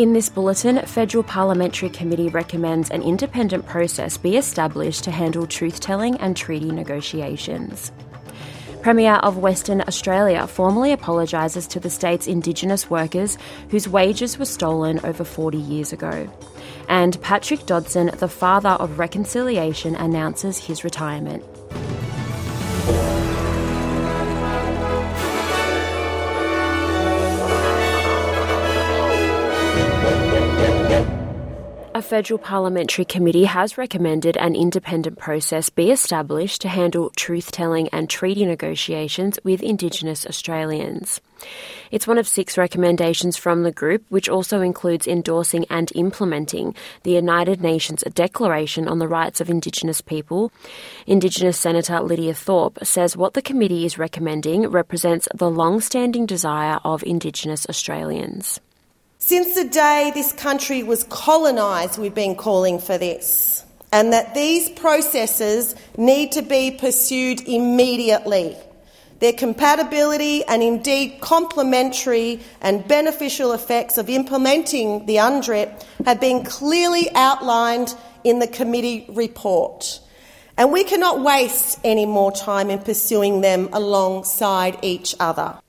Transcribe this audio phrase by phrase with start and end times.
[0.00, 5.78] In this bulletin, Federal Parliamentary Committee recommends an independent process be established to handle truth
[5.78, 7.92] telling and treaty negotiations.
[8.80, 13.36] Premier of Western Australia formally apologises to the state's Indigenous workers
[13.68, 16.32] whose wages were stolen over 40 years ago.
[16.88, 21.44] And Patrick Dodson, the father of reconciliation, announces his retirement.
[32.00, 37.90] A federal parliamentary committee has recommended an independent process be established to handle truth telling
[37.90, 41.20] and treaty negotiations with Indigenous Australians.
[41.90, 47.12] It's one of six recommendations from the group, which also includes endorsing and implementing the
[47.12, 50.52] United Nations Declaration on the Rights of Indigenous People.
[51.06, 56.80] Indigenous Senator Lydia Thorpe says what the committee is recommending represents the long standing desire
[56.82, 58.58] of Indigenous Australians.
[59.22, 64.70] Since the day this country was colonised, we've been calling for this, and that these
[64.70, 68.56] processes need to be pursued immediately.
[69.18, 77.10] Their compatibility and indeed complementary and beneficial effects of implementing the UNDRIP have been clearly
[77.14, 80.00] outlined in the committee report.
[80.56, 85.60] And we cannot waste any more time in pursuing them alongside each other.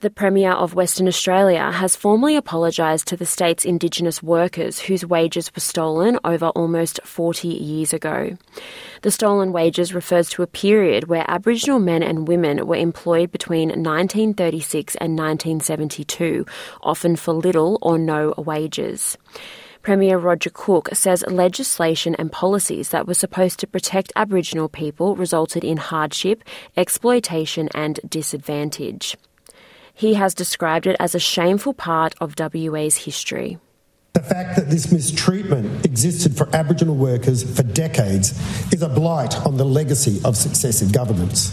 [0.00, 5.54] The Premier of Western Australia has formally apologised to the state's Indigenous workers whose wages
[5.54, 8.38] were stolen over almost 40 years ago.
[9.02, 13.68] The stolen wages refers to a period where Aboriginal men and women were employed between
[13.68, 16.46] 1936 and 1972,
[16.82, 19.18] often for little or no wages.
[19.82, 25.62] Premier Roger Cook says legislation and policies that were supposed to protect Aboriginal people resulted
[25.62, 26.42] in hardship,
[26.74, 29.18] exploitation, and disadvantage.
[30.00, 33.58] He has described it as a shameful part of WA's history.
[34.14, 38.30] The fact that this mistreatment existed for Aboriginal workers for decades
[38.72, 41.50] is a blight on the legacy of successive governments.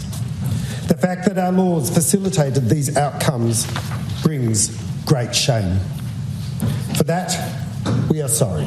[0.86, 3.66] The fact that our laws facilitated these outcomes
[4.22, 4.70] brings
[5.04, 5.78] great shame.
[6.96, 7.36] For that,
[8.08, 8.66] we are sorry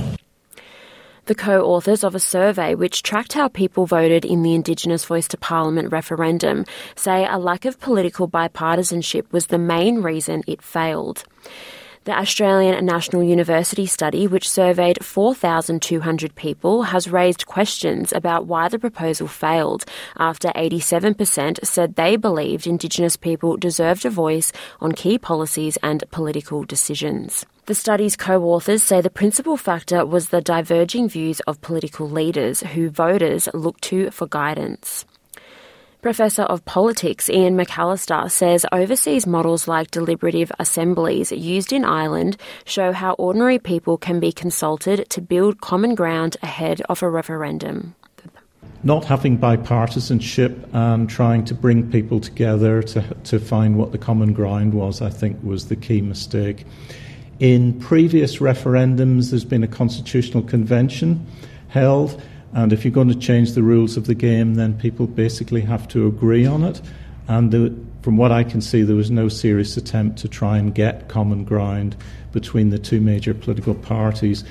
[1.25, 5.27] the co authors of a survey which tracked how people voted in the Indigenous Voice
[5.29, 6.65] to Parliament referendum
[6.95, 11.23] say a lack of political bipartisanship was the main reason it failed.
[12.03, 18.79] The Australian National University study, which surveyed 4,200 people, has raised questions about why the
[18.79, 19.85] proposal failed,
[20.17, 26.63] after 87% said they believed Indigenous people deserved a voice on key policies and political
[26.63, 27.45] decisions.
[27.67, 32.61] The study's co authors say the principal factor was the diverging views of political leaders
[32.61, 35.05] who voters look to for guidance.
[36.01, 42.91] Professor of Politics Ian McAllister says overseas models like deliberative assemblies used in Ireland show
[42.91, 47.93] how ordinary people can be consulted to build common ground ahead of a referendum.
[48.81, 54.33] Not having bipartisanship and trying to bring people together to, to find what the common
[54.33, 56.65] ground was, I think, was the key mistake.
[57.41, 61.25] In previous referendums, there's been a constitutional convention
[61.69, 62.21] held
[62.53, 65.87] and if you're going to change the rules of the game, then people basically have
[65.87, 66.81] to agree on it.
[67.27, 70.75] And the, from what I can see, there was no serious attempt to try and
[70.75, 71.95] get common ground
[72.31, 74.43] between the two major political parties.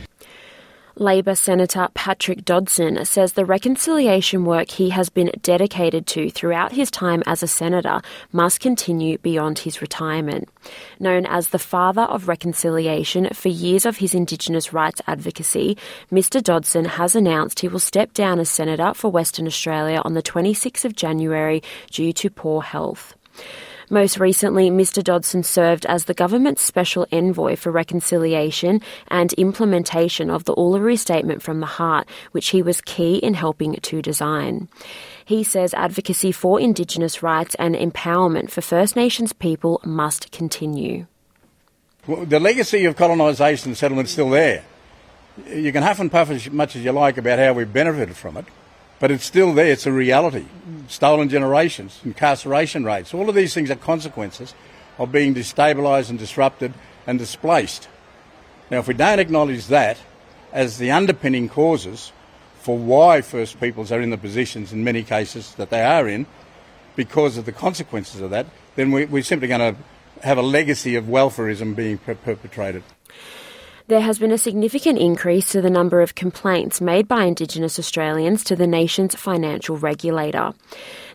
[1.01, 6.91] Labor Senator Patrick Dodson says the reconciliation work he has been dedicated to throughout his
[6.91, 8.03] time as a senator
[8.33, 10.51] must continue beyond his retirement.
[10.99, 15.79] Known as the father of reconciliation for years of his Indigenous rights advocacy,
[16.13, 20.23] Mr Dodson has announced he will step down as senator for Western Australia on the
[20.23, 23.17] 26th of January due to poor health.
[23.93, 25.03] Most recently, Mr.
[25.03, 31.43] Dodson served as the government's special envoy for reconciliation and implementation of the Uluru Statement
[31.43, 34.69] from the Heart, which he was key in helping to design.
[35.25, 41.07] He says advocacy for Indigenous rights and empowerment for First Nations people must continue.
[42.07, 44.63] Well, the legacy of colonisation and settlement is still there.
[45.49, 48.37] You can huff and puff as much as you like about how we've benefited from
[48.37, 48.45] it.
[49.01, 50.45] But it's still there, it's a reality.
[50.87, 54.55] Stolen generations, incarceration rates, all of these things are consequences
[54.99, 56.75] of being destabilised and disrupted
[57.07, 57.89] and displaced.
[58.71, 59.99] Now, if we don't acknowledge that
[60.53, 62.13] as the underpinning causes
[62.61, 66.27] for why First Peoples are in the positions in many cases that they are in,
[66.95, 69.81] because of the consequences of that, then we, are simply going to
[70.23, 72.83] have a legacy of welfareism being per- perpetrated.
[73.91, 78.45] There has been a significant increase to the number of complaints made by Indigenous Australians
[78.45, 80.53] to the nation's financial regulator.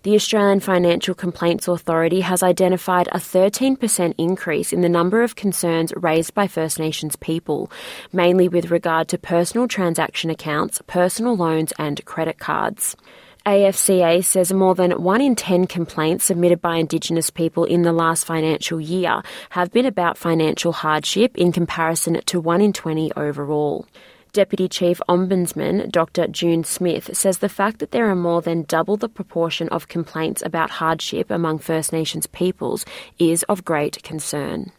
[0.04, 5.94] The Australian Financial Complaints Authority has identified a 13% increase in the number of concerns
[5.96, 7.72] raised by First Nations people,
[8.12, 12.98] mainly with regard to personal transaction accounts, personal loans, and credit cards.
[13.46, 18.26] AFCA says more than 1 in 10 complaints submitted by Indigenous people in the last
[18.26, 19.22] financial year
[19.52, 23.86] have been about financial hardship in comparison to 1 in 20 overall.
[24.34, 26.26] Deputy Chief Ombudsman Dr.
[26.26, 30.42] June Smith says the fact that there are more than double the proportion of complaints
[30.44, 32.84] about hardship among First Nations peoples
[33.20, 34.72] is of great concern.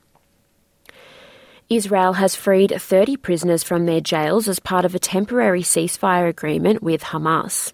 [1.69, 6.81] Israel has freed 30 prisoners from their jails as part of a temporary ceasefire agreement
[6.81, 7.73] with Hamas.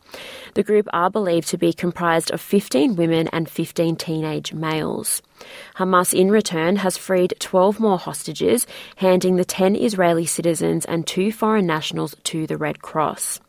[0.55, 5.21] The group are believed to be comprised of 15 women and 15 teenage males.
[5.77, 8.67] Hamas, in return, has freed 12 more hostages,
[8.97, 13.41] handing the 10 Israeli citizens and two foreign nationals to the Red Cross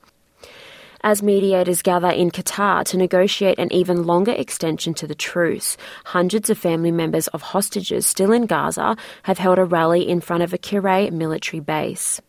[1.03, 5.75] as mediators gather in Qatar to negotiate an even longer extension to the truce.
[6.05, 10.43] Hundreds of family members of hostages still in Gaza have held a rally in front
[10.43, 12.21] of a Kirya military base.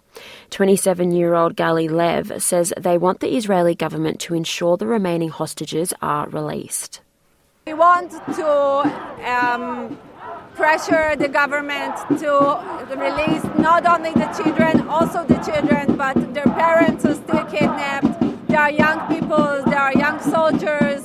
[0.50, 5.28] 27 year old Gali Lev says they want the Israeli government to ensure the remaining
[5.28, 7.00] hostages are released.
[7.66, 8.46] We want to
[9.26, 9.98] um,
[10.54, 12.30] pressure the government to
[12.96, 18.13] release not only the children, also the children, but their parents are still kidnapped
[18.54, 21.02] there are young people, there are young soldiers,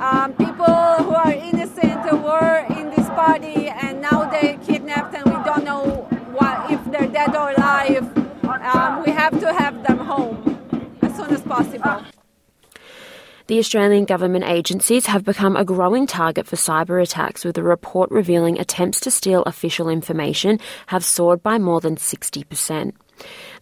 [0.00, 0.64] um, people
[1.04, 5.84] who are innocent were in this party and now they're kidnapped and we don't know
[6.32, 8.02] what, if they're dead or alive.
[8.44, 12.02] Um, we have to have them home as soon as possible.
[13.48, 18.10] The Australian government agencies have become a growing target for cyber attacks, with a report
[18.10, 22.94] revealing attempts to steal official information have soared by more than 60%.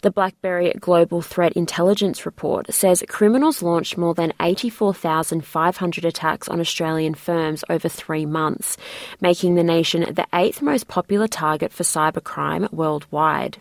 [0.01, 7.15] The BlackBerry Global Threat Intelligence Report says criminals launched more than 84,500 attacks on Australian
[7.15, 8.77] firms over three months,
[9.21, 13.57] making the nation the eighth most popular target for cybercrime worldwide.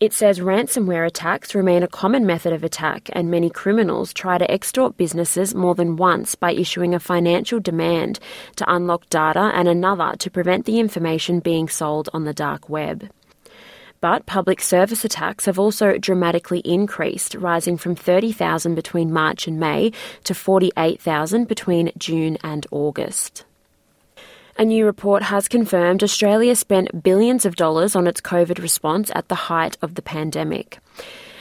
[0.00, 4.50] It says ransomware attacks remain a common method of attack, and many criminals try to
[4.50, 8.18] extort businesses more than once by issuing a financial demand
[8.56, 13.10] to unlock data and another to prevent the information being sold on the dark web.
[14.00, 19.92] But public service attacks have also dramatically increased, rising from 30,000 between March and May
[20.24, 23.44] to 48,000 between June and August.
[24.56, 29.28] A new report has confirmed Australia spent billions of dollars on its COVID response at
[29.28, 30.78] the height of the pandemic.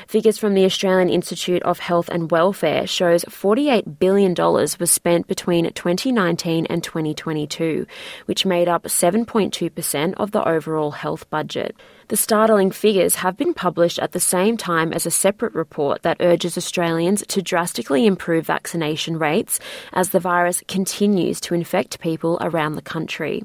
[0.10, 5.72] Figures from the Australian Institute of Health and Welfare shows $48 billion was spent between
[5.72, 7.86] 2019 and 2022,
[8.26, 11.76] which made up 7.2% of the overall health budget.
[12.08, 16.18] The startling figures have been published at the same time as a separate report that
[16.22, 19.60] urges Australians to drastically improve vaccination rates
[19.94, 23.44] as the virus continues to infect people around the country.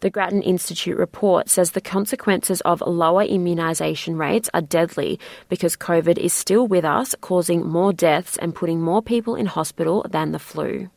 [0.00, 5.18] The Grattan Institute report says the consequences of lower immunisation rates are deadly
[5.48, 10.04] because COVID is still with us, causing more deaths and putting more people in hospital
[10.10, 10.88] than the flu.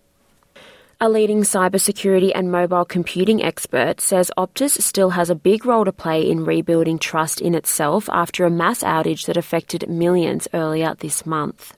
[1.01, 5.91] A leading cybersecurity and mobile computing expert says Optus still has a big role to
[5.91, 11.25] play in rebuilding trust in itself after a mass outage that affected millions earlier this
[11.25, 11.75] month.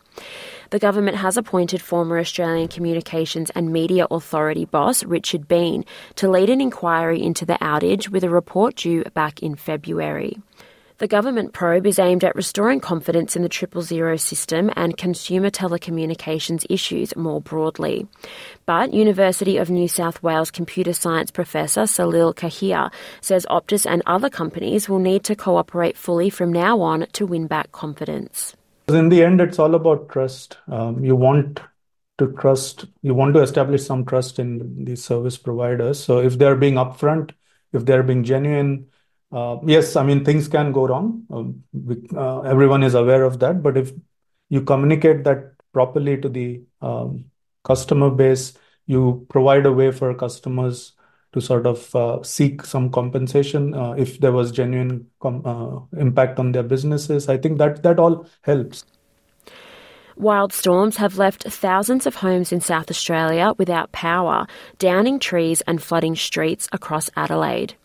[0.70, 6.50] The government has appointed former Australian Communications and Media Authority boss Richard Bean to lead
[6.50, 10.38] an inquiry into the outage with a report due back in February.
[10.98, 15.50] The government probe is aimed at restoring confidence in the triple zero system and consumer
[15.50, 18.06] telecommunications issues more broadly.
[18.66, 24.30] But University of New South Wales computer science professor Salil Kanhere says Optus and other
[24.30, 28.58] companies will need to cooperate fully from now on to win back confidence.
[28.90, 30.58] In the end, it's all about trust.
[30.70, 31.60] Um, you want
[32.20, 36.02] to trust, you want to establish some trust in these service providers.
[36.02, 37.32] So if they're being upfront,
[37.74, 38.88] if they're being genuine,
[39.32, 41.26] uh, yes, I mean, things can go wrong.
[41.30, 41.64] Um,
[42.16, 43.62] uh, everyone is aware of that.
[43.62, 43.92] But if
[44.48, 47.26] you communicate that properly to the um,
[47.66, 48.54] customer base,
[48.86, 50.94] you provide a way for customers
[51.34, 55.08] to sort of uh, seek some compensation if there was genuine
[55.98, 57.30] impact on their businesses.
[57.30, 58.86] I think that that all helps.
[60.16, 64.48] Wild storms have left thousands of homes in South Australia without power,
[64.80, 67.76] downing trees and flooding streets across Adelaide.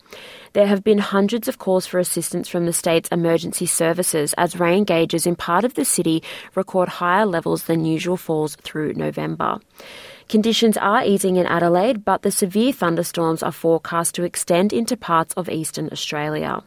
[0.54, 4.84] There have been hundreds of calls for assistance from the state's emergency services as rain
[4.84, 6.22] gauges in part of the city
[6.54, 9.58] record higher levels than usual falls through November.
[10.28, 15.34] Conditions are easing in Adelaide, but the severe thunderstorms are forecast to extend into parts
[15.34, 16.62] of eastern Australia.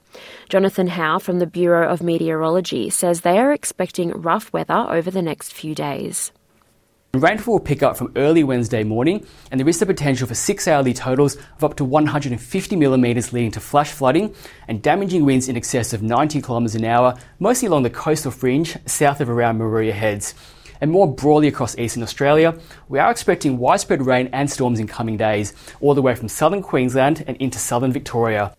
[0.50, 5.22] Jonathan Howe from the Bureau of Meteorology says they are expecting rough weather over the
[5.22, 6.32] next few days.
[7.14, 10.68] Rainfall will pick up from early Wednesday morning, and there is the potential for six
[10.68, 14.36] hourly totals of up to 150 millimetres, leading to flash flooding
[14.68, 18.78] and damaging winds in excess of 90 kilometres an hour, mostly along the coastal fringe
[18.86, 20.34] south of around Moruya Heads.
[20.82, 22.58] And more broadly across eastern Australia,
[22.90, 26.62] we are expecting widespread rain and storms in coming days, all the way from southern
[26.62, 28.56] Queensland and into southern Victoria.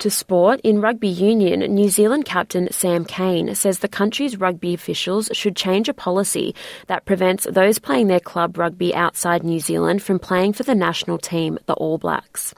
[0.00, 5.28] To sport, in rugby union, New Zealand captain Sam Cane says the country's rugby officials
[5.32, 6.54] should change a policy
[6.86, 11.18] that prevents those playing their club rugby outside New Zealand from playing for the national
[11.18, 12.54] team, the All Blacks.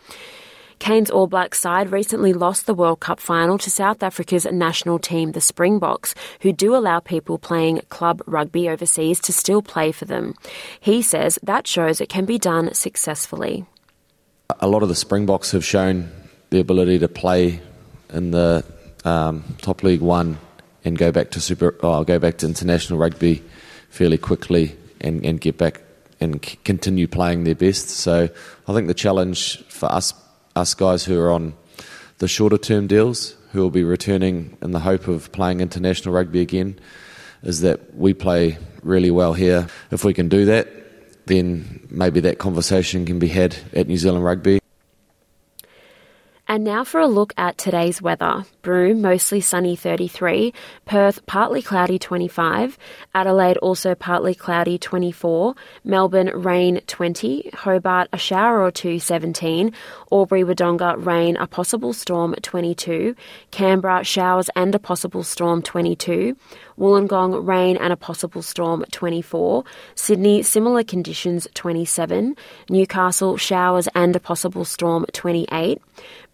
[0.81, 5.33] Cane's All Blacks side recently lost the World Cup final to South Africa's national team,
[5.33, 10.35] the Springboks, who do allow people playing club rugby overseas to still play for them.
[10.81, 13.67] He says that shows it can be done successfully.
[14.59, 16.11] A lot of the Springboks have shown
[16.49, 17.61] the ability to play
[18.13, 18.65] in the
[19.05, 20.39] um, top League One
[20.83, 23.45] and go back to super, oh, go back to international rugby
[23.91, 25.83] fairly quickly and, and get back
[26.21, 27.91] and c- continue playing their best.
[27.91, 28.31] So
[28.67, 30.15] I think the challenge for us
[30.61, 31.55] us guys who are on
[32.19, 36.41] the shorter term deals, who will be returning in the hope of playing international rugby
[36.41, 36.79] again,
[37.43, 39.67] is that we play really well here.
[39.91, 40.69] If we can do that,
[41.27, 44.60] then maybe that conversation can be had at New Zealand Rugby.
[46.51, 48.45] And now for a look at today's weather.
[48.63, 50.53] Broome, mostly sunny 33.
[50.85, 52.77] Perth, partly cloudy 25.
[53.15, 55.55] Adelaide, also partly cloudy 24.
[55.85, 57.51] Melbourne, rain 20.
[57.55, 59.73] Hobart, a shower or two 17.
[60.11, 63.15] Albury, Wodonga, rain, a possible storm 22.
[63.53, 66.37] Canberra, showers and a possible storm 22.
[66.81, 69.63] Wollongong, rain and a possible storm 24.
[69.95, 72.35] Sydney, similar conditions 27.
[72.69, 75.81] Newcastle, showers and a possible storm 28.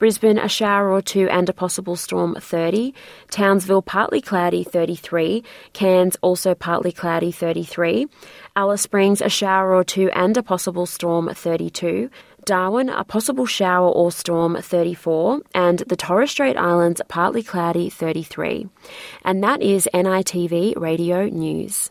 [0.07, 2.95] Brisbane, a shower or two and a possible storm 30.
[3.29, 5.43] Townsville, partly cloudy 33.
[5.73, 8.07] Cairns, also partly cloudy 33.
[8.55, 12.09] Alice Springs, a shower or two and a possible storm 32.
[12.45, 18.69] Darwin, a possible shower or storm 34, and the Torres Strait Islands, partly cloudy 33.
[19.25, 21.91] And that is NITV Radio News.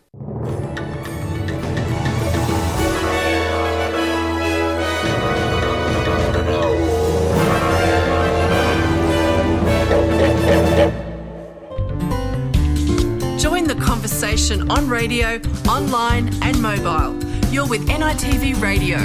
[13.39, 17.17] Join the conversation on radio, online, and mobile.
[17.51, 18.97] You're with NITV Radio.